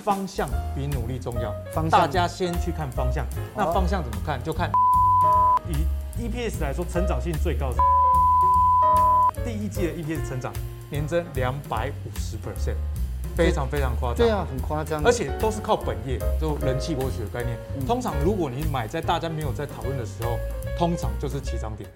[0.00, 1.52] 方向比努力重要。
[1.72, 3.26] 方向大家先去看方向。
[3.54, 4.42] 那方向怎么看？
[4.42, 4.70] 就看
[5.68, 7.80] 以 EPS 来说，成长性最高的是
[9.44, 10.52] 第一季的 EPS 成长
[10.90, 12.76] 年增两百五十 percent，
[13.36, 14.16] 非常非常夸张。
[14.16, 17.56] 对啊，很夸张，而且都是靠本业，就人气博取的概念。
[17.86, 20.38] 通常如果你买在大家没有在讨论的时候，
[20.78, 21.88] 通常就是起涨点。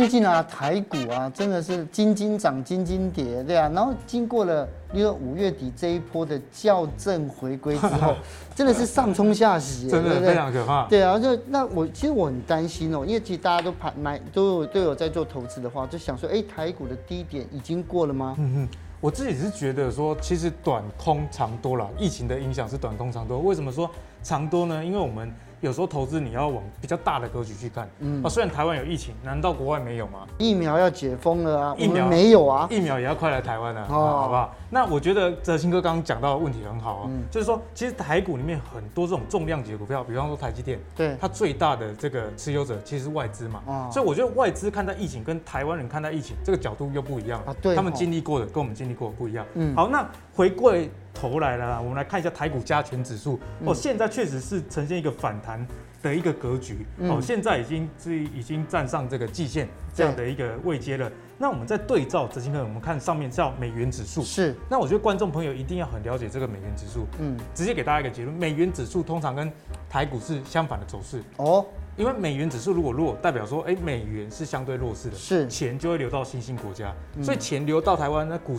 [0.00, 3.70] 最近啊，台股啊，真的是金金涨，金金跌，对啊。
[3.74, 8.14] 然后经过了，因为五月底这一波的校正回归之后，
[8.56, 10.86] 真的是上冲下洗，真的非常可怕。
[10.86, 18.34] 对啊，就那我其实我很担心哦，因为其实大家都盘买都有都有在做投资的话，就想说，哎，台股的低点已经过了吗？
[18.38, 18.68] 嗯哼，
[19.02, 23.38] 我自己是觉得说，其实短空长多了，疫情的影响是短空长多。
[23.40, 23.90] 为什么说
[24.22, 24.82] 长多呢？
[24.82, 25.30] 因为我们。
[25.60, 30.26] 有时候投资你要往比较大的格局去看，嗯，啊，虽然台湾有疫情，难道国外没有吗？
[30.38, 32.06] 疫苗要解封了啊，疫苗。
[32.06, 34.54] 没有啊，疫苗也要快来台湾了，哦，好不好？
[34.70, 55.66] 那我觉得哲青哥刚刚讲到的问题很好啊，嗯，就是说，其实台股里面很多这种重量级的股票，比方说台积电，对，它最大的这个持有者其实是外资嘛，哦，所以我觉得外资看待疫情跟台湾人看待疫情这个角度又不一样啊，对，他们经历过的跟我们经历过的不一样，嗯，好，那回归头来了，我们来看一下台股加权指数，哦，现在确实是呈现一个反弹。
[56.02, 61.12] 的一个格局哦，现在已经是已经站上这个季线这样的一个位阶了。
[61.36, 64.22] 那我们再对照哲青哥，我们看上面叫美元指数。
[64.22, 64.56] 是。
[64.70, 67.06] 那我觉得观众朋友一定要很了解这个美元指数。
[67.18, 67.36] 嗯。
[67.54, 69.52] 直接给大家一个结论：美元指数通常跟
[69.90, 71.22] 台股是相反的走势。
[71.36, 71.66] 哦。
[71.98, 78.58] 因为美元指数如果弱，代表说，哎，美元是相对弱势的，是钱就会流到新兴国家，所以钱流到台湾，那股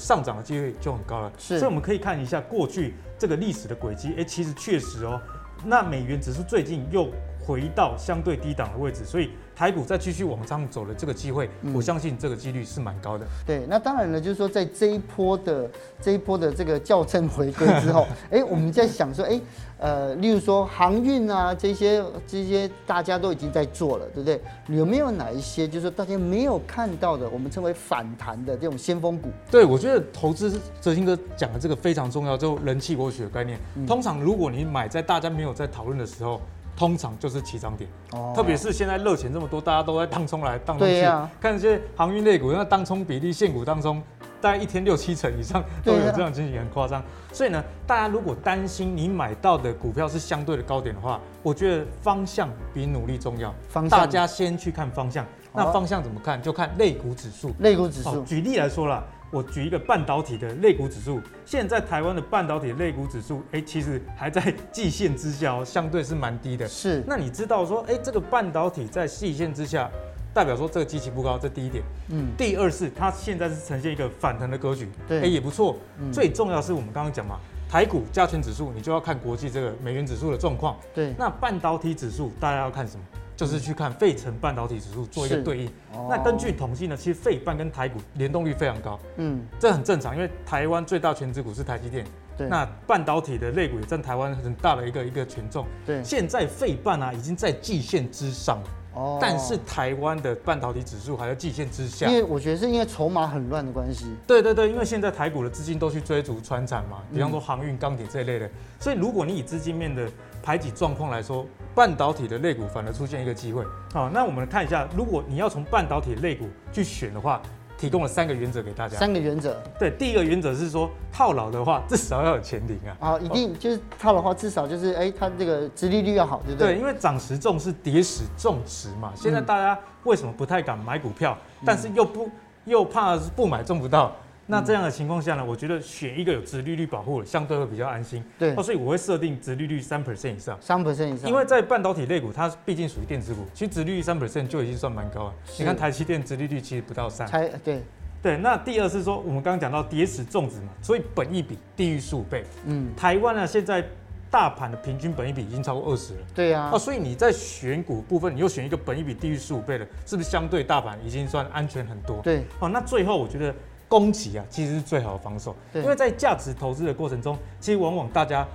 [0.00, 1.32] 上涨的机会就很高了。
[1.38, 1.58] 是。
[1.58, 5.20] 所以我们可以看一下过去这个历史的轨迹，哎，其实确实哦。
[5.64, 7.08] 那美元指数最近又
[7.50, 13.26] 回到相对低档的位置，所以台股再继续往上走的这个机会，我相信这个几率是蛮高的。
[13.44, 15.68] 对，那当然了，就是说在这一波的
[16.00, 19.40] 这一波的这个校正回归之后， 哎，我们在想说，哎，
[19.78, 24.40] 呃，例如说航运啊这些这些大家都已经在做了，对不对？
[24.68, 29.30] 有没有哪一些就是说大家没有看到的，我们称为反弹的这种先锋股？
[29.50, 33.58] 对，我觉得投资哲兴哥讲的这个非常重要，就人气博取的概念。
[33.86, 36.40] 通常如果你买在大家没有在讨论的时候。
[36.76, 44.02] 通常就是起涨点，哦，特别是现在热钱这么多，大家都在当冲来当冲去，啊、看这些航运类股，那当冲比例现股当中，
[44.40, 47.02] 大概一天六七成以上 都有这样情形，很夸张。
[47.32, 53.54] 所以呢，大家如果担心你买到的股票是相对的高点的话，我觉得方向比努力重要。
[53.68, 55.24] 方向，大家先去看方向。
[55.52, 56.40] 那方向怎么看？
[56.40, 57.52] 就看类股指数。
[57.58, 59.04] 类股指数，举例来说啦。
[59.30, 66.66] 我举一个半导体的类股指数，现在台湾的半导体类股指数，哎，其实还在 季线之下哦，相对是蛮低的。
[66.66, 69.88] 是，那你知道说，哎，这个半导体在季线之下，
[70.34, 71.84] 代表说这个基期不高，这第一点。
[72.08, 72.26] 嗯。
[72.36, 75.76] 第二是它现在是呈现一个反弹的格局，对，哎，也不错。
[76.00, 76.12] 嗯。
[76.12, 80.76] 最重要是我们刚刚讲嘛，台股加权指数，你就要看国际这个美元指数的状况。
[80.92, 81.14] 对。
[81.16, 83.04] 那半导体指数，大家要看什么？
[83.40, 92.04] 就是去看费城半导体指数做一个对应，哦、那根据统计呢，其实费半跟台股联动率非常高，嗯，这很正常，因为台湾最大权值股是台积电，
[92.36, 110.06] 对，那半导体的类股也占台湾很大的一个一个权重，对，现在费半啊已经在季线之上了，哦，但是台湾的半导体指数还在季线之下，因为我觉得是因为筹码很乱的关系，对对对，因为现在台股的资金都去追逐川产嘛，比方说航运、钢铁这一类的，所以如果你以资金面的
[110.42, 113.64] 排挤状况来说，半导体的类股反而出现一个机会。
[113.92, 117.40] 好，那我们看一下，如果你要从半导体类股去选的话，
[117.78, 118.98] 提供了三个原则给大家。
[118.98, 119.56] 三个原则。
[119.78, 123.12] 对，第一个原则是说，套牢的话至少要有前顶啊。
[123.12, 126.74] 啊，一定就是套的话，至少就是哎，它这个殖利率要好，对不对？
[126.74, 129.12] 对，因为涨时重是，跌时重值嘛。
[129.14, 131.36] 现在大家为什么不太敢买股票？
[131.60, 132.28] 嗯、但是又不
[132.64, 134.14] 又怕不买中不到？
[134.50, 138.22] 那这样的情况下呢，我觉得选一个有殖利率保护的，相对会比较安心。
[138.36, 140.58] 对，所以我会设定殖利率三 percent 以上。
[140.60, 141.30] 三 percent 以上。
[141.30, 145.34] 因为在半导体类股，它毕竟属于电子股，其实殖利率三 percent 就已经算蛮高了。
[145.56, 147.26] 你看台积电殖利率其实不到三。
[147.28, 147.80] 才对。
[148.20, 152.44] 对，那第二是说，我们刚刚讲到跌时重视嘛，所以本益比低于十五倍。
[152.66, 152.88] 嗯。
[152.96, 153.82] 台湾呢，现在
[154.30, 156.20] 大盘的平均本益比已经超过二十了。
[156.34, 156.70] 对呀。
[156.72, 162.20] 啊，所以你在选股部分，你又选一个本益比低于十五倍的，是不是相对大盘已经算安全很多？
[162.22, 162.42] 对。
[162.58, 163.54] 哦，那最后我觉得。
[163.90, 165.54] 攻击啊，其实是最好的防守。
[165.72, 168.46] 对，因为在价值投资的过程中，其实往往大家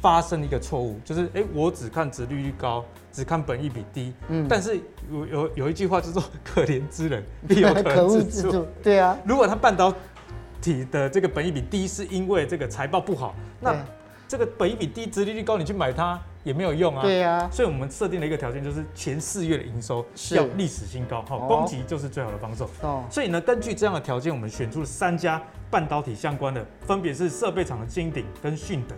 [0.00, 4.14] 发生一个错误，就是哎，我只看值利率高，只看本益比低。
[4.28, 4.78] 嗯，但是
[5.10, 8.64] 有有有一句话叫做“可怜之人 必有可恶之处”。
[8.84, 9.92] 对啊，如果他半导
[10.62, 13.74] 体的这个本益比低，是因为这个财报不好，那
[14.26, 17.02] 这个本一比低、殖利率高，你去买它，也没有用啊。
[17.02, 17.48] 对、啊。
[17.52, 22.68] 所以我们设定了一个条件，就是前四月的营收要历史新高，好，攻击就是最好的防守。
[22.80, 23.04] 哦。
[23.10, 28.94] 所以呢，根据这样的条件，我们选出了三家半导体相关的，分别是设备厂的金鼎跟迅德。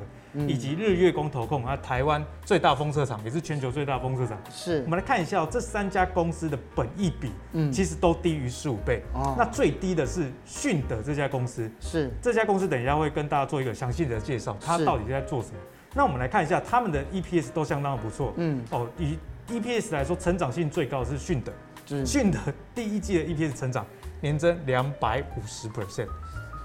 [0.48, 4.38] 以及日月光投控啊，台湾最大风车厂，也是全球最大风车厂。
[4.50, 9.02] 是，我们来看一下哦，这三家公司的本益比，嗯，其实都低于十五倍。
[9.14, 11.70] 哦，那最低的是迅德这家公司。
[11.80, 15.54] 是，这家公司等一下会跟大家做一个详细的介绍，它到底在做什么。
[15.94, 18.32] 那我们来看一下，他们的 EPS 都相当的不错。
[18.36, 19.16] 嗯，哦，以
[19.48, 21.52] EPS 来说，成长性最高的是迅德。
[22.04, 22.38] 迅德
[22.74, 23.86] 第一季的 EPS 成长
[24.20, 26.08] 年增两百五十 percent。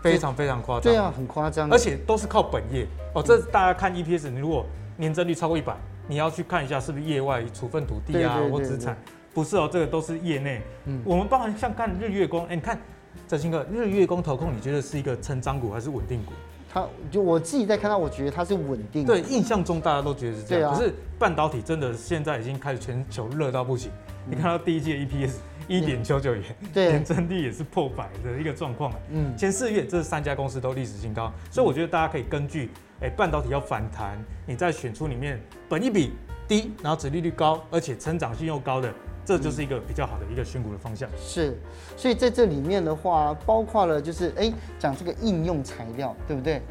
[0.02, 3.22] 非常非常夸张，对啊，很夸张，而且都是靠本业哦。
[3.22, 4.66] 这大家看 EPS，你如果
[4.98, 5.76] 年增率超过一百，
[6.08, 8.98] 你要去看一下是不是业外处分土地啊或资产，
[9.34, 10.62] 不是哦，这个都是业内。
[10.86, 12.80] 嗯，我们包含像看日月光，哎，你看
[13.28, 16.34] 哲鑫哥，日月光投控，你觉得是一个成长股还是稳定股？
[16.74, 19.06] 它就我自己在看到，我觉得它是稳定。
[19.06, 23.92] 对，印象中大家都觉得是这样，可是半导体真的现在已经开始全球热到不行。
[24.26, 25.36] 你看到第一季的 EPS。
[25.68, 26.44] 一点九九元，
[26.74, 28.94] 年增率也是破百的一个状况。
[29.10, 32.70] 嗯，前四月这三家公司都历史新高，所以我觉得大家可以根据，
[33.02, 36.14] 哎，半导体要反弹，你再选出里面本一比
[36.48, 38.94] 低，然后殖利率高，而且成长性又高的，
[39.24, 41.10] 这就是一个比较好的一个选股的方向。
[41.18, 41.58] 是，
[41.96, 46.62] 所以在这里面的话，包括了就是哎，讲这个应用材料，对不对？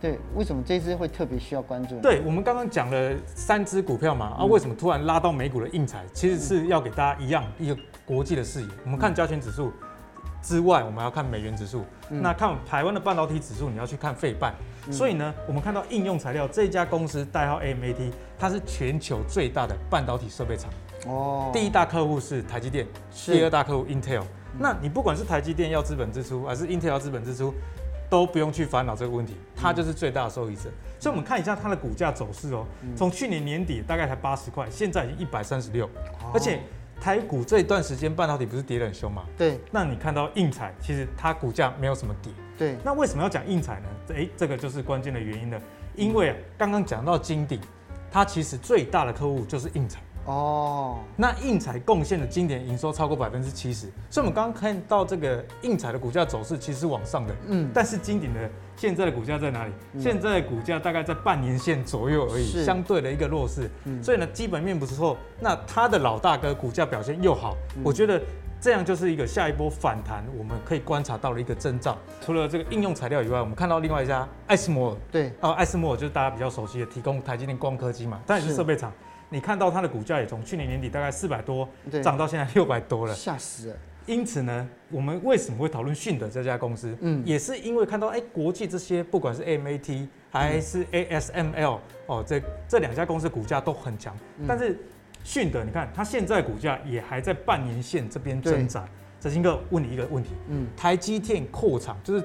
[0.00, 1.98] 对，为什么这支会特别需要关注？
[2.00, 6.04] 对，我们刚刚讲了三只股票嘛，啊，为什么突然拉到美股的硬材？
[6.12, 8.68] 其实是要给大家一样一个国际的视野。
[8.84, 9.72] 我们看加权指数
[10.42, 11.82] 之外，我们要看美元指数。
[12.08, 14.54] 那看台湾的半导体指数，你要去看费半。
[14.90, 20.70] 所以呢，我们看到应用材料这家公司代号 AMAT，它是全球最大的半导体设备厂。
[21.06, 21.50] 哦。
[21.52, 22.86] 第一大客户是台积电，
[23.24, 24.22] 第二大客户 Intel。
[24.58, 27.52] 那你不管是台积电要资本支出，还是 Intel 要资本支出？
[28.08, 30.70] 都不用去烦恼这个问题，它就是最大的受益者。
[30.98, 32.66] 所以，我们看一下它的股价走势哦。
[32.96, 35.88] 从去年年底大概才八十块，现在已经一百三十六。
[36.32, 36.60] 而且
[37.00, 39.24] 台股这一段时间半导体不是跌得很凶吗？
[39.36, 39.60] 对。
[39.70, 42.32] 那你看到硬彩，其实它股价没有什么跌。
[42.58, 42.76] 对。
[42.82, 43.88] 那为什么要讲硬彩呢？
[44.14, 45.60] 诶，这个就是关键的原因了。
[45.94, 47.60] 因为啊，刚刚讲到金鼎，
[48.10, 50.00] 它其实最大的客户就是应材。
[50.26, 58.40] 哦，那应材贡献的今年营收超过百分之七十，所以我们刚刚看到这个应材的股价走势其实是往上的，嗯，但是经典的
[58.76, 59.72] 现在的股价在哪里？
[59.92, 68.20] 嗯、现在的股价大概在半年线左右而已，相对的一个弱势，嗯，所以呢，基本面不错，那他的老大哥股价表现又好，嗯、我觉得
[68.60, 71.96] 这样就是一个下一波反弹，我们可以观察到了一个征兆。
[72.20, 78.54] 除了这个应用材料以外，我们看到另外一家艾斯摩尔，对，哦，艾斯摩尔就是大家比较熟悉的，提供台积电光刻机嘛，但也是。
[78.56, 78.92] 设备厂。
[79.28, 81.68] 你看到它的股价也从去年年底大概四百多
[82.02, 83.76] 涨到现在六百多了，吓死了。
[84.06, 86.96] 因此呢，我们为什么会讨论迅德这家公司？
[87.00, 94.16] 嗯，也是因为看到哎，国际这些不管是 AMAT 还是 ASML 哦，这这两家公司股价都很强。
[94.46, 94.78] 但是
[95.24, 98.88] 迅德，你看它现在股价也还在半年线这边挣扎。
[99.18, 102.24] 哲鑫哥问你一个问题，嗯，台积电扩厂就是。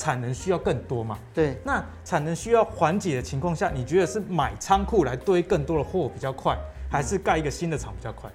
[0.00, 1.18] 产能需要更多嘛？
[1.34, 6.56] 对，那产能需要缓解的情况下，你觉得是买仓库来堆更多的货比较快，
[6.90, 8.30] 还是盖一个新的厂比较快？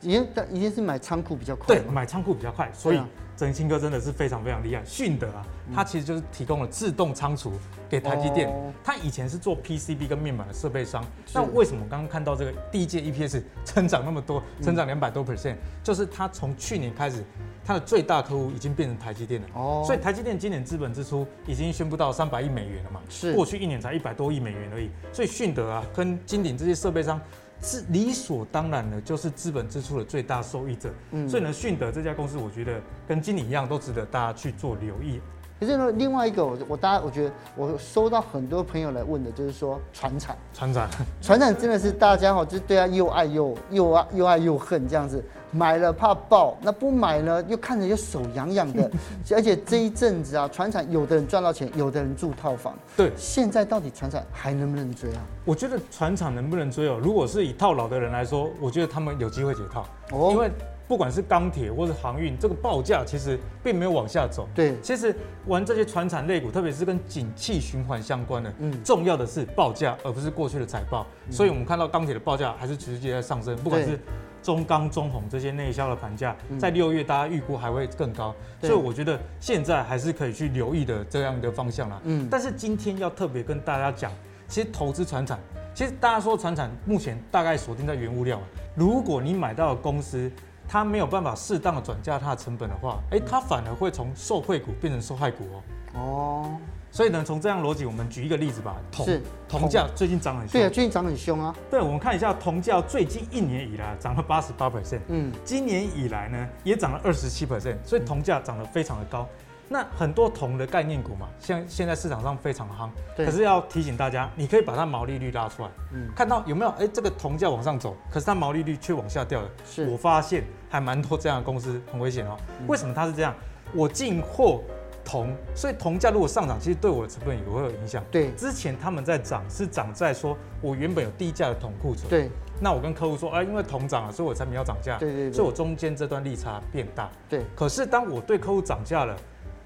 [0.00, 1.66] 已经已经是买仓库比较快。
[1.66, 3.00] 对，买仓库比较快，所以。
[3.38, 7.52] 哲鑫哥真的是非常非常厉害，迅德啊，它其实就是提供了自动仓储
[7.88, 8.52] 给台积电。
[8.82, 15.54] 它以前是做 PCB 跟面板的设备商，那为什么我刚刚看到这个第一届 EPS 增长那么多，增长两百多 percent，
[15.84, 17.22] 就是它从去年开始，
[17.64, 19.46] 它的最大客户已经变成台积电了。
[19.54, 23.00] 哦，所以台积电今年资本支出已经宣布到三百亿美元了嘛？
[23.08, 24.90] 是，过去一年才一百多亿美元而已。
[25.12, 27.20] 所以迅德啊，跟金鼎这些设备商。
[27.60, 30.90] 是理所当然的，就是资本支出的最大受益者。
[31.10, 35.20] 嗯，所以呢，迅德这家公司，我觉得跟经理一样，都值得大家去做留意。
[35.60, 40.88] 可是呢，另外一个，我我大家，我觉得我收到很多朋友来问的，就是说船产，船产，
[41.20, 45.24] 船产真的是大家哈，就对他又爱又又爱又爱又恨这样子。
[45.50, 48.90] 买了怕爆，那不买呢又看着又手痒痒的。
[49.34, 52.74] 而且这一阵子啊，船产有的人赚到钱，有的人住套房。
[52.96, 55.22] 对，现在到底船产还能不能追啊？
[55.44, 56.98] 我觉得船产能不能追哦？
[57.02, 60.50] 如果是以套牢的人来说，我觉得他们有机会解套，哦，因为。
[60.88, 64.48] 不管是钢铁或是航运，这个报价其实并没有往下走。
[64.54, 65.14] 对，其实
[65.46, 71.06] 玩这些船产类股，特别是跟景气循环相关的，嗯，重要的是报价，而不是过去的财报。
[71.26, 73.54] 嗯、所以，我们看到钢铁的报价还是持续在上升。
[73.56, 74.00] 不管是
[74.42, 78.34] 中钢、中鸿这些内销的盘价，在六月大家预估还会更高。
[78.60, 82.00] 所以，我觉得现在还是可以去留意的这样的方向啦。
[82.04, 84.10] 嗯，但是今天要特别跟大家讲，
[84.46, 85.38] 其实投资船产，
[85.74, 88.40] 其实大家说船产目前大概锁定在原物料。
[88.74, 90.30] 如果你买到的公司，
[90.68, 95.62] 它没有办法适当的转嫁它的成本的话，哎，它反而会从受惠股变成受害股哦。
[95.94, 96.56] 哦，
[96.98, 98.74] 所以呢，从这样逻辑，我们举一个例子吧。
[98.90, 100.52] 铜是铜价最近涨很凶。
[100.60, 101.54] 对啊，最近涨很凶啊。
[101.70, 109.24] 对，我们看一下铜价最近一年以来涨了八十八 percent，嗯，今年以来呢也涨了二十七 percent，所以铜价涨得非常的高。
[109.68, 116.70] 那很多铜的概念股嘛，像现在市场上非常夯，对可是要提醒大家，你可以把它毛利率拉出来，嗯，看到有没有？
[116.80, 119.48] 哎，这个铜价往上走，可是它毛利率却往下掉了。
[119.64, 122.36] 是，我发现还蛮多这样的公司很危险哦。
[122.58, 123.32] 嗯、为什么它是这样？
[123.72, 124.62] 我进货
[125.08, 128.04] 铜，所以铜价如果上涨，其实对我的成本也会有影响。
[128.10, 137.08] 对，之前他们在涨是涨在说我原本有低价的铜库存，对，那我跟客户说，哎，因为铜涨了，所以我产品要涨价，对，对对，所以我中间这段利差变大。
[137.28, 139.16] 对，可是当我对客户涨价了。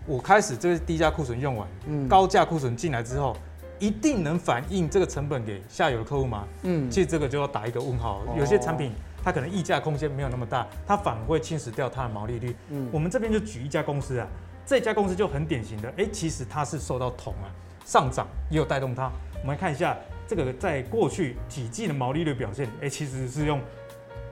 [0.04, 3.36] 我开始这个低价库存用完，嗯，高价库存进来之后，
[3.78, 6.44] 一定能反映这个成本给下游的客户吗？
[6.64, 8.20] 嗯，其实这个就要打一个问号。
[8.36, 12.56] 有些产品它可能溢价空间没有那么大，它反而会侵蚀掉它的毛利率。
[12.70, 14.26] 嗯，我们这边就举一家公司啊，
[14.64, 17.50] 这家公司就很典型的，哎，其实它是受到铜啊
[17.84, 19.10] 上涨也有带动它。
[19.40, 23.60] 我们来看一下这个在过去几季的毛利率表现，哎，其实是用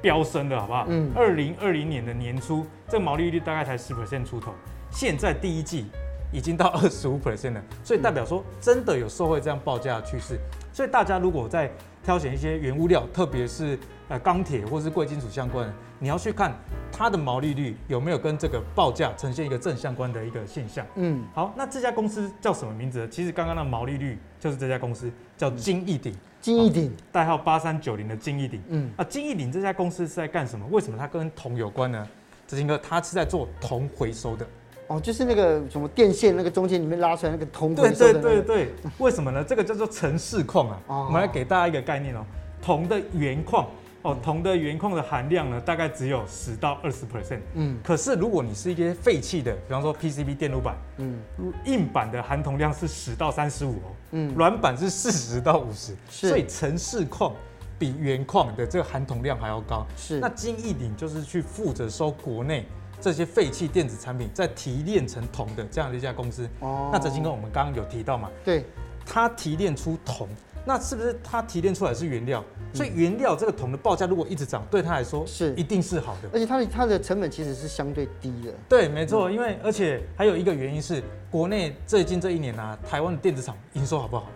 [0.00, 0.86] 飙升的好不好？
[0.88, 4.52] 嗯，二零二零年的年初，这个毛利率大概才十 percent 出头。
[4.90, 5.86] 现在第一季
[6.32, 10.38] 已经到二十五 percent 了，所以代表说真的有受惠这样报价的趋势。
[10.72, 11.70] 所以大家如果在
[12.02, 16.52] 挑选一些原物料，特别是呃钢铁或是贵金属相关的，你要去看
[16.90, 20.84] 它的毛利率有没有跟这个报价呈现一个正相关的一个现象。
[20.96, 23.06] 嗯，好，那这家公司叫什么名字？
[23.08, 28.62] 其实刚刚的毛利率就是这家公司叫金益鼎，金益鼎代号八三九零的金益鼎。
[28.68, 30.66] 嗯，啊，金益鼎这家公司是在干什么？
[30.70, 32.08] 为什么它跟铜有关呢？
[32.48, 34.46] 执行哥，它是在做铜回收的。
[34.86, 39.44] 哦，就是那个什么电线那个中间里面拉出来那个铜、那个，对对对对，为什么呢？
[39.44, 40.80] 这个叫做城市矿啊。
[40.88, 42.24] 哦、我们来给大家一个概念哦，
[42.60, 43.68] 铜的原矿
[44.02, 47.40] 哦，铜的原矿的含量呢，大概只有十到二十 percent。
[47.54, 47.78] 嗯。
[47.84, 51.18] 可是如果你是一些废弃的，比方说 PCB 电路板，嗯，
[51.64, 57.32] 硬板的含铜量是十到三十五哦，嗯，软板是四十到五十，所以城市矿
[57.78, 59.86] 比原矿的这个含铜量还要高。
[59.96, 60.18] 是。
[60.18, 62.66] 那金益鼎就是去负责收国内。
[63.02, 68.28] 这些废弃电子产品再提炼成铜的这样的一家公司，哦，那泽金哥我们刚刚有提到嘛？
[68.44, 68.62] 对，
[69.06, 70.28] 它提炼出铜，
[70.64, 72.44] 那是不是它提炼出来是原料？
[72.72, 78.52] 所以原料这个桶的报价如果一直涨，对他来说是一定是好的，而且它的它的成本其实是相对低的。
[78.68, 84.26] 对，没错，因为而且还有一个原因是，国内最近这一年啊，台湾的电子厂营收好不好？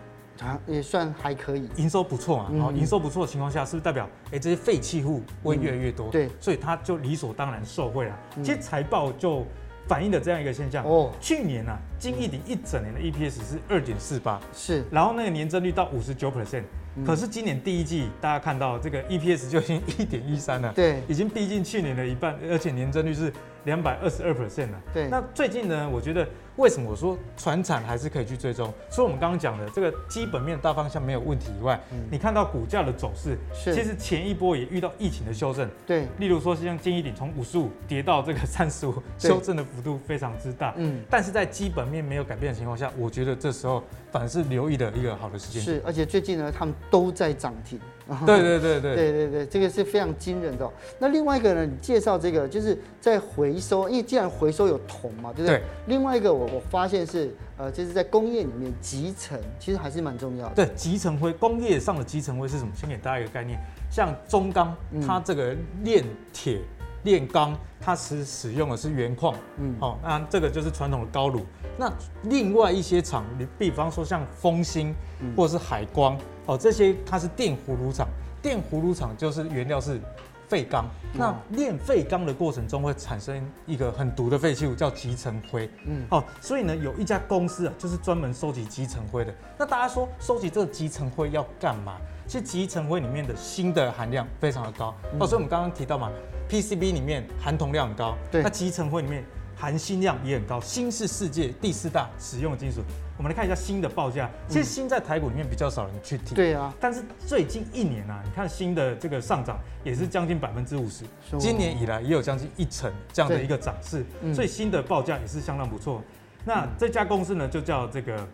[0.41, 2.51] 啊，也算还可以，营收不错啊。
[2.51, 6.07] 然后营收不错的情况下，是不是代表哎、欸、这些废弃物会越来越多？
[6.07, 8.19] 嗯、对，所以它就理所当然受惠了。
[8.43, 9.45] 其实财报就
[9.87, 10.83] 反映了这样一个现象。
[10.83, 16.61] 哦，去年啊，金益鼎一整年的 EPS 是二点四八，是，然后那个年增率到五十九 percent。
[17.03, 23.33] 可是今年第一季，大家看到这个 EPS 就已经一点一三了，对，已经逼近去年的一半，而且年增率是
[23.65, 24.81] 两百二十二 percent 了。
[24.93, 26.27] 对，那最近呢，我觉得。
[26.57, 28.73] 为什么我说船产还是可以去追踪？
[28.89, 33.75] 除了我们刚刚讲的这个基本面大方向没有问题以外，嗯、你看到股价的走势，是。
[33.75, 45.61] 其实前一波也遇到疫情的修正，对，例如说像金益鼎从五十五跌到这个三十五，修正的幅度非常之大，嗯，但是在基本面没有改变的情况下，我觉得这时候反而是留意的一个好的时间。
[45.61, 47.79] 是，而且最近呢，他们都在涨停。
[48.23, 50.71] 对对对对对对对，这个是非常惊人的哦。
[50.99, 55.57] 那另外一个呢，你介绍这个就是在回收，因为既然回收有铜嘛，对不对？
[55.57, 55.63] 对。
[55.87, 60.53] 另外一个我我发现是呃，就是在工业里面集成其实还是蛮重要的。
[60.53, 62.71] 对，集成灰，工业上的集成灰是什么？
[62.75, 63.59] 先给大家一个概念，
[63.89, 64.75] 像中钢，
[65.07, 66.61] 它这个炼铁、
[67.05, 71.45] 炼钢，它是使用的是原矿，嗯，好，那这个就是传统的高炉。
[71.77, 71.89] 那
[72.23, 74.93] 另外一些厂，你比方说像丰兴
[75.37, 76.17] 或者是海光。
[76.47, 78.07] 哦，这些它是电葫芦厂，
[78.39, 79.99] 电葫芦厂就是原料是
[80.47, 85.67] 废钢，那炼废钢的过程中会产生一个很毒的废弃物，叫集成灰。
[85.87, 89.33] 嗯，哦，所以呢，有一家公司啊，就是专门收集集成灰的。
[89.57, 91.97] 那大家说，收集这个集成灰要干嘛？
[92.27, 94.93] 其实集成灰里面的锌的含量非常的高。
[95.19, 96.11] 哦，所以我们刚刚提到嘛
[96.49, 99.23] ，PCB 里面含铜量很高，对，那集成灰里面
[99.55, 100.59] 含锌量也很高。
[100.59, 102.81] 锌是世界第四大使用的金属。
[103.17, 106.73] 我们来看一下锌的报价，其实锌在台股里面比较少人去提，对啊。
[106.81, 111.05] 但是最近一年啊，你看锌的这个上涨也是将近百分之五十，
[111.39, 116.03] 今年以来也有将近一成这样的一个涨势，所以锌的报价也是相当不错。
[116.43, 118.27] 那这家公司呢，就叫这个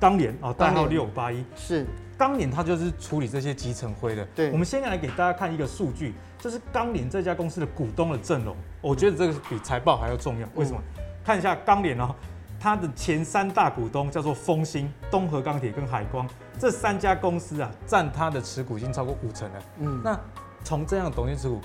[0.00, 1.86] 钢联哦，代号六五八一，是
[2.18, 4.24] 钢联，它就是处理这些集成灰的。
[4.34, 10.48] 对，我们先来给大家看一个数据，就是钢联这家公司的股东的阵容，我觉得这个比财报还要重要。
[10.54, 10.80] 为什么？
[11.24, 12.14] 看一下钢联哦。
[12.58, 16.26] 它的前三大股东叫做丰兴、东河钢铁跟海光，
[16.58, 19.62] 这三家公司啊，占它的持股已经超过五成了。
[19.80, 20.18] 嗯，那
[20.64, 21.60] 从这样的董监持股，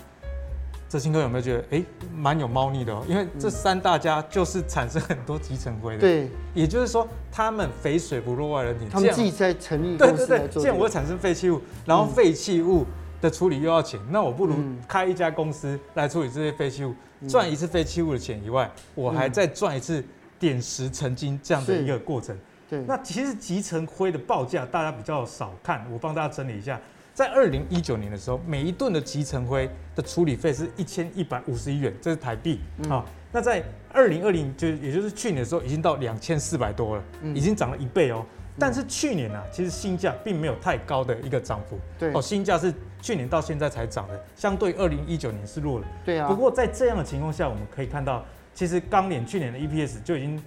[0.92, 1.82] 哲青哥有没有觉得哎，
[2.14, 3.02] 蛮有猫腻的哦？
[3.08, 6.02] 因为这三大家就是产生很多集成灰的。
[6.02, 12.86] 对，也就是说，他们肥水不落外人田，他们自己在成立公司对对对，这样我会产生废弃物，然后废弃物
[13.22, 14.56] 的处理又要钱，那我不如
[14.86, 16.94] 开一家公司来处理这些废弃物，
[17.26, 20.04] 赚一次废弃物的钱以外，我还再赚一次
[20.38, 22.38] 点石成金这样的一个过程。
[22.70, 26.78] 对，那其实集成灰的报价大家比较少看，我帮大家整理一下。
[27.14, 33.06] 在二零一九年的时候，每一吨的集成灰的处理费是一千一百五十一元，这是台币啊。
[33.34, 33.64] 那在
[33.94, 37.04] 二零二零就也就是去年的时候，已经到两千四百多了，
[37.34, 38.26] 已经涨了一倍哦。
[38.60, 45.88] 但是去年啊，其实新价并没有太高的一个涨幅，对哦，新价是去年到现在才涨的，相对二零一九年是弱了。
[46.06, 46.28] 对啊。
[46.28, 50.42] 不过在这样的情况下，我们可以看到，其实钢联去年的 EPS 就已经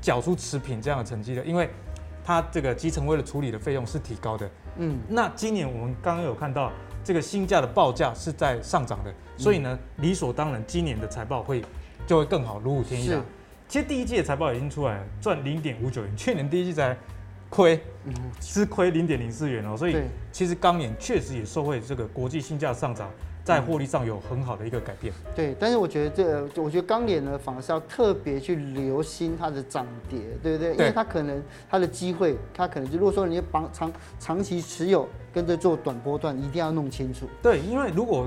[0.00, 1.68] 缴出持平这样的成绩了，因为
[2.24, 4.50] 它这个集成灰的处理的费用是提高的。
[4.76, 11.62] 嗯，那今年我们刚刚有看到这个新价的报价是在上涨的，所以呢，理所当然今年的财报会
[12.06, 13.10] 就会更好，如虎添翼。
[13.66, 16.96] 其实第一季的财报已经出来了，赚零点五九元，去年第一季才
[17.48, 17.80] 亏，
[18.40, 19.96] 吃亏零点零四元哦，所以
[20.30, 23.10] 其实钢年确实也受惠这个国际新价上涨。
[23.44, 25.12] 在获利上有很好的一个改变。
[25.36, 30.74] 对，但是我觉得这个，我觉得钢联呢，反而是要特别去留心它的涨跌，对不对？
[30.74, 30.78] 对。
[30.78, 37.28] 因为它可能它的机会，它可能就如果说你绑长长期持有，跟着做短波段，一定要弄清楚。
[37.42, 38.26] 对，因为如果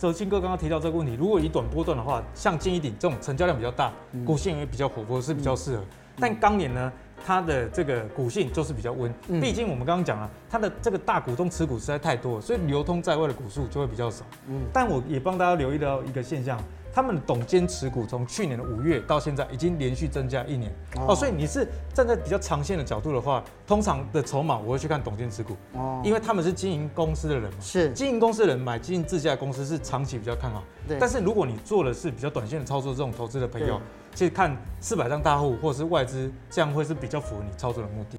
[0.00, 3.92] 哲青哥刚刚提到这个问题，如果以短波段的话，像金一鼎这种成交量比较大，
[4.24, 5.82] 股性也比较活泼，是比较适合。
[5.82, 5.86] 嗯、
[6.18, 6.90] 但钢联呢？
[7.24, 14.24] 它的这个股性就是比较温，毕竟我们刚刚讲了，它的这个大股东持股实在太多了，所以流通在外的股数就会比较少。
[14.48, 16.62] 嗯，但我也帮大家留意到一个现象，
[16.96, 20.72] 他们的董监持股从去年的五月到现在已经连续增加一年
[21.06, 30.64] 哦，所以你是站在比较长线的角度的话，通常的筹码我会去看董监持股哦，因为他们是经营公司的人嘛，是经营公司的人买经营自家公司是长期比较看好。
[30.88, 33.78] 对，但是如果你做的是比较短线的操作，这种投资的朋友。
[34.14, 38.18] 其实看四百张大户或者是外资，这样会是比较符合你操作的目的。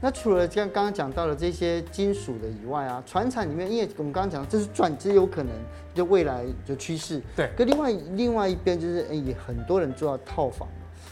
[0.00, 5.52] 那除了像刚刚讲到的这些金属的以外啊，船产里面，因为我们刚刚讲这是转，这有可能
[5.94, 7.20] 就未来的趋势。
[7.36, 7.50] 对。
[7.56, 10.66] 可另外另外一边就是，哎，也很多人做到套房，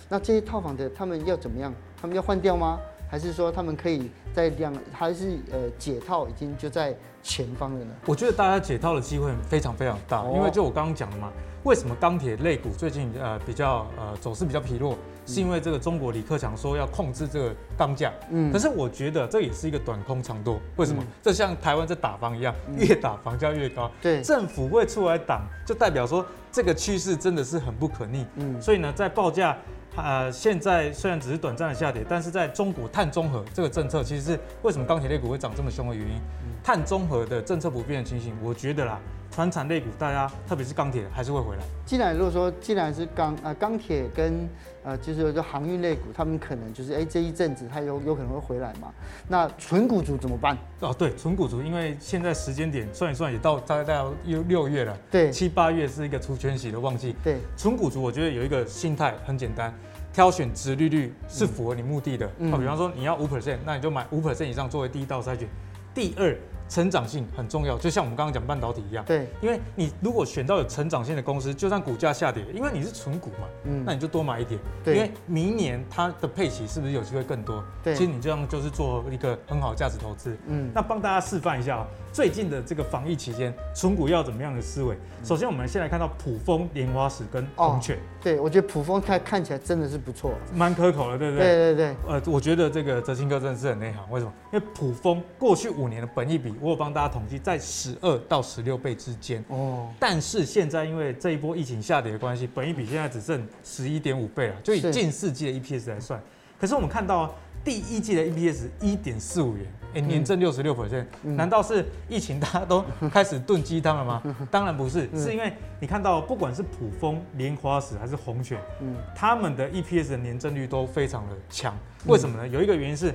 [0.09, 1.73] 那这些套房的他们要怎么样？
[2.01, 2.81] 他们要换掉吗？
[3.11, 7.95] 还是说他们可以在两，还是呃解套已经就在前方了呢？
[8.07, 11.31] 我觉得大家解套的机会非常非常大，因为就我刚刚讲的嘛。
[11.65, 14.97] 为什么钢铁类股最近呃比较呃走势比较疲弱？
[15.29, 20.59] 是因为这个中国李克强说要控制这个钢价，嗯，可是我觉得这也是一个短空长多。
[20.77, 21.05] 为什么？
[21.23, 23.91] 这像台湾在打房一样， 越打房价越高。
[24.01, 28.25] 对，政府会出来挡，就代表说这个趋势真的是很不可逆。
[28.37, 29.57] 嗯，所以呢，在报价
[29.97, 36.21] 呃现在虽然只是短暂的下跌，但是在中国碳中和这个政策，其实是为什么钢铁类股会涨这么凶的原因。
[36.65, 38.99] 碳中和的政策不变的情形，我觉得啦。
[39.39, 41.63] 传产类股，大家特别是钢铁还是会回来。
[41.87, 44.49] 既然如果说既然是钢呃钢铁跟
[44.83, 48.93] 呃就是说航运类股，他们可能就是哎、欸、这一阵子它有有可能会回来嘛。
[49.29, 50.59] 那纯股族怎么办？
[50.81, 57.15] 哦，对，纯股族，因为现在时间点算一算也到大概到六六月了，对，七八月是一个除权息的旺季。
[57.23, 59.73] 对，纯股族我觉得有一个心态很简单，
[60.13, 62.29] 挑选值利率是符合你目的的。
[62.39, 65.49] 嗯，比方说你要五 percent，那你就买五 percent 以上作为第一道筛选。
[65.95, 66.37] 第二。
[66.69, 69.05] 成长性很重要，就像我们刚刚讲半导体一样。
[69.05, 74.61] 对，因为你如果选到有成长性的公司，就算股价下跌，因为你是纯股嘛，嗯，那你就多买一点。
[74.85, 77.65] 对，因为明年它的配息是不是有机会更多？
[77.83, 80.37] 对，其实你这样就是做一个很好的价值投资。
[80.47, 84.97] 嗯，那帮大家示范一下啊，最近的这个防疫期间，存股要怎么样的思维？
[85.25, 87.99] 首先，我们先来看到普丰、莲花石跟红犬。
[88.23, 91.47] 对，我觉得普丰看看起来真的是不错，蛮可口的，对不对？
[91.47, 91.97] 对对对。
[92.09, 94.11] 呃，我觉得这个泽青哥真的是很内行。
[94.11, 94.33] 为什么？
[94.53, 97.39] 因为普丰过去五年的本益比，我有帮大家统计。
[97.39, 106.21] 在十二到十六倍之间哦，但是现在因为这一波疫情下跌的关系，本益比现在只剩十一点五倍了，就以近四季的 EPS 来算。
[106.61, 107.33] 可是我们看到
[107.65, 109.67] 第一季的 EPS 一点四五元，
[109.99, 114.23] 哎，年增六十六 percent，难道是疫情大家都开始炖鸡汤了吗？
[114.51, 121.77] 当然不是，是因为你看到不管是普丰、莲花石还是红犬，嗯，他们的 EPS 的年增率都非常的强。
[122.07, 122.47] 为什么呢？
[122.47, 123.13] 有一个原因是。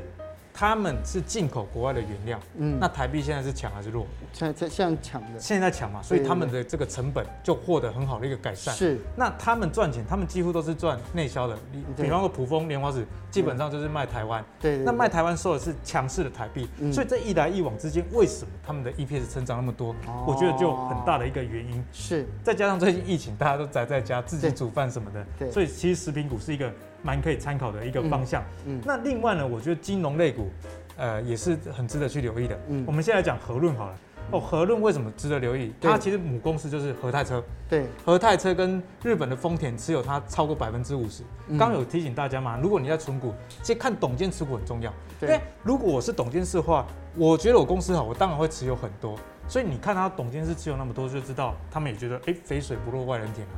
[0.54, 4.06] 他们是进口国外的原料，嗯，那台币现在是强还是弱？
[4.32, 8.74] 现在像强的，现在强嘛，所以他们的这个成本就获得很好的一个改善。
[8.76, 11.58] 是，那他们赚钱，他们几乎都是赚内销的。
[11.98, 14.46] 比方说普丰、莲花子，基本上就是卖台湾。
[14.62, 14.78] 对。
[14.78, 19.96] 那卖台湾收的是强势的台币，所以这一来一往之间，为什么他们的 EPS 成长那么多？
[20.28, 21.84] 我觉得就很大的一个原因。
[21.92, 22.28] 是。
[22.44, 25.52] 再加上最近疫情，大家都宅在家，自己煮饭什么的，对。
[25.52, 26.72] 所以其实食品股是一个。
[27.04, 28.42] 蛮可以参考的一个方向。
[28.66, 30.50] 嗯，嗯，那另外呢，我觉得金融类股，
[30.98, 32.60] 呃，也是很值得去留意的。
[32.70, 33.96] 嗯，我们现在讲和润好了，
[34.32, 35.72] 哦，和润为什么值得留意？
[35.80, 37.44] 它其实母公司就是和泰车。
[37.70, 41.24] 对，和泰车跟日本的丰田持有它超过百分之五十。
[41.60, 44.92] 刚有提醒大家嘛，如果你在存股，其实看董监持股很重要。
[45.20, 46.86] 对，如果我是董监事的话，
[47.16, 49.18] 我觉得我公司好，我当然会持有很多。
[49.46, 53.52] 所以你看他董监事持有那么多，就知道他们也觉得，哎，肥水不落外人田啊。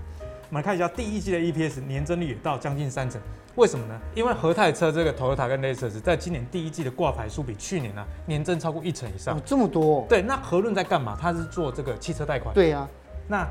[0.49, 3.19] 我们来看一下第一季的 EPS 年增率也到将近三成。
[3.55, 3.99] 为什么呢？
[4.13, 9.37] 因为和泰车这个 Toyota 跟 Lexus 在今年第一季的挂牌数比去年呢、啊、年增超过一成以上。
[9.37, 10.05] 哦，这么多、哦？
[10.09, 11.17] 对，那和润在干嘛？
[11.19, 12.53] 他是做这个汽车贷款。
[12.53, 12.89] 对呀、啊。
[13.27, 13.47] 那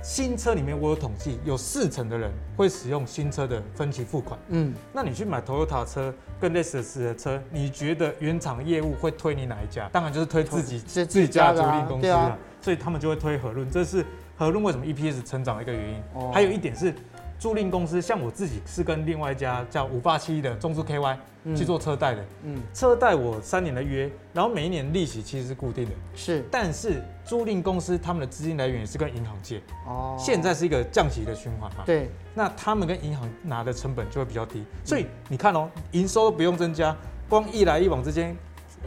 [0.00, 4.38] 新车里面我有统计，有四成的人会使用新车的分期付款。
[4.48, 4.72] 嗯。
[4.92, 9.88] 那你去买 Toyota 车跟 Lexus 的车，你觉得原厂业务会推你哪一家？
[9.92, 12.16] 当然就是推自己自己家的租赁公司了。
[12.16, 14.06] 啊、所以他们就会推和润，这是
[14.38, 16.02] 和润为什么 EPS 成长的一个原因。
[16.14, 16.30] 哦。
[16.32, 16.94] 还有一点是。
[17.40, 21.16] 租赁公司像我自己是跟另外一家叫五八七的中租 KY
[21.54, 36.96] 去做车贷的，嗯，车贷我三年的约，然后每一年利息其实是固定的，是，但是租赁公司他们的资金来源也是跟银行借，哦，现在是一个降息的循环嘛，对，那他们跟银行拿的成本就会比较低，所以你看哦，营收都不用增加，
[37.28, 38.36] 光一来一往之间，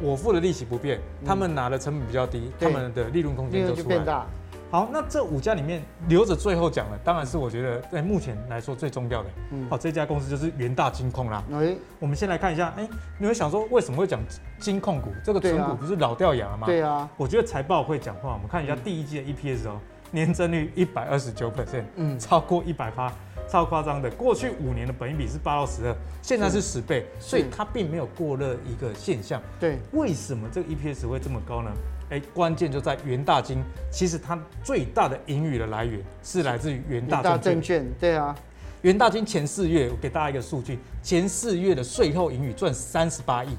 [0.02, 4.26] 我付的利息不变，他们拿的成本比较低，他们的利润空间就出来。
[4.72, 9.30] 好，那这五家里面留着最后讲的，当然是我觉得在目前来说最重要的。
[9.52, 11.44] 嗯，好，这家公司就是元大金控啦。
[11.52, 14.22] 哎，我们先来看一下，哎，你会想说为什么会讲
[14.60, 15.10] 金控股？
[15.26, 16.68] 这个存股不是老掉牙了吗？
[16.68, 17.10] 对啊。
[17.18, 19.78] 我觉得财报会讲话，我们看一下第一季的 EPS 哦，
[20.12, 23.12] 年增率一百二十九 percent，嗯，超过一百趴，
[23.50, 24.10] 超夸张的。
[24.12, 29.42] 过去五年的本益比是八到十二，现在是十倍，所以它并没有过热一个现象。
[29.60, 31.72] 对，为什么这个 EPS 会这么高呢？
[32.10, 37.86] 哎，关键就在元大金，其实它最大的盈余的来源是来自于元大证券。
[37.98, 38.36] 对啊，
[38.82, 43.50] 元大金前四月，我给大家一个数据，前四月的税后盈余赚三十八亿。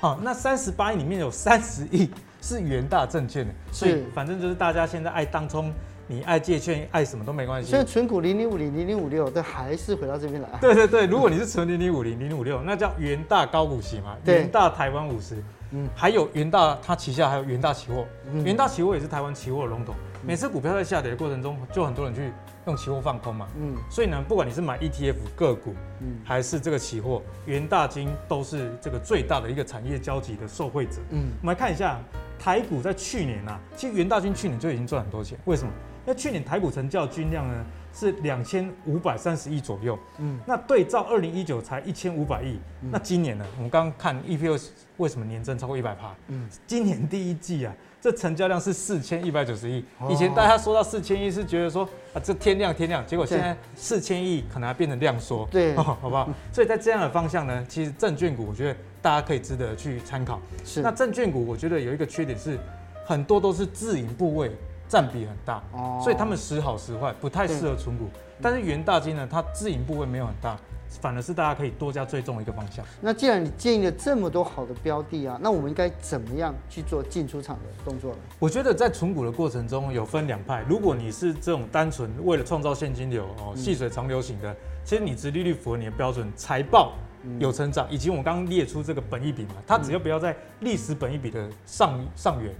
[0.00, 2.08] 好，那三十八亿里面有三十亿
[2.46, 5.72] 是元大证券的，所以反正就是大家现在爱当冲，
[6.06, 7.68] 你爱借券，爱什么都没关系。
[7.68, 10.48] 现在存股零零五零、零零五六但还是回到这边来。
[10.60, 15.42] 对对对，如果你是存零零五零、零零五六，那叫元大高股息嘛，元大台湾五十。
[15.72, 19.92] 嗯，还有元大，它旗下还有元大期货，嗯、元大期货也是台湾期货的龙头。
[20.24, 22.30] 每次股票在下跌的过程中，就很多人去
[22.66, 23.48] 用期货放空嘛。
[23.60, 31.00] 嗯，所以呢，不管你是买 ETF 个股，嗯，还是这个期货，元大金都是这个最大的一个产业交集的受惠者。
[31.10, 31.98] 嗯，我们来看一下
[32.38, 35.38] 台股在去年啊，其实元大军去年就已经赚很多钱。
[35.44, 35.72] 为什么？
[36.06, 37.64] 因为去年台股成交均量呢？
[37.98, 43.46] 是两千五百三十亿左右，嗯，那对照二零一九才一千五百亿，那今年呢？
[43.56, 44.66] 我们刚刚看 EPS
[44.98, 46.14] 为什么年增超过一百趴？
[46.28, 49.82] 嗯，今年第一季啊，这成交量是四千一百九十亿。
[50.10, 56.28] 以前大家说到四千亿是觉得说啊，这天量天量，结果现在四千亿可能还变成量缩，对， 好不好？
[56.52, 60.40] 所以在这样的方向呢，其实证券股我觉得大家可以值得去参考。
[60.64, 62.58] 是，那证券股我觉得有一个缺点是，
[63.04, 64.50] 很多都是自营部位。
[64.88, 68.04] 占比很大，哦所以他们时好时坏，不太适合存股。
[68.40, 70.56] 但是元大金呢，它自营部位没有很大，
[71.00, 72.86] 反而是大家可以多加追踪的一个方向。
[73.00, 78.18] 那既然你建议了这么多好的标的啊，那我们应该怎么样去做进出场的动作呢？
[78.38, 80.64] 我觉得在存股的过程中有分两派。
[80.68, 86.92] 如果你是这种单纯为了创造现金流哦，细水长流型的，其实你殖利率符合你的标准，财报
[87.38, 92.52] 有成长，以及我刚刚列出这个本益比嘛，它只要不要在历史本益比的上上缘。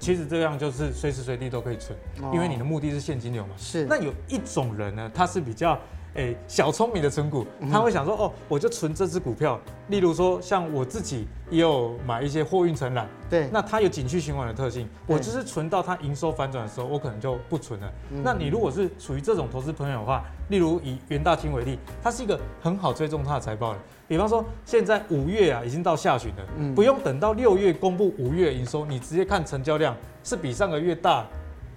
[0.00, 1.96] 其实这样就是随时随地都可以存，
[2.32, 3.54] 因为你的目的是现金流嘛。
[3.56, 3.84] 是。
[3.84, 5.78] 那有一种人呢，他是比较
[6.14, 9.60] 诶小聪明的存股，他会想说哦，我就存这只股票。
[9.88, 13.48] 例如说，像我自己也有买一些货运承揽，对。
[13.52, 17.92] 那它有景区循环的特性，我就是存到它营收反转的时候，我可能就不存了。
[18.22, 23.78] 那你如果是属于这种投资朋友的话，例如以元大金为例，它是一个很好追踪它的财报的。
[24.06, 31.26] 比方说，现在五月啊，已经到下旬了，嗯、不用等到六月公布五月营收，你直接看成交量是比上个月大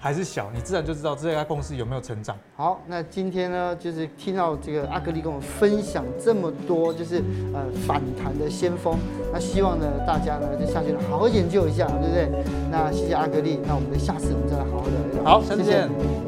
[0.08, 2.34] 还是小，你自然就知道这家公司有没有成长。
[2.56, 7.18] 好，那今天呢，就是听到这个阿格力跟我们分享这么多，就是
[7.54, 8.96] 呃反弹的先锋，
[9.34, 12.46] 那希望呢大家呢就下去好好研究一下，对不对？
[12.72, 15.24] 那谢谢阿格力，那我们下次我们再来好好聊一聊。
[15.26, 15.44] 好。
[15.44, 16.27] 谢谢